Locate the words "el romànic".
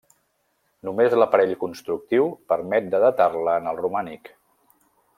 3.73-4.37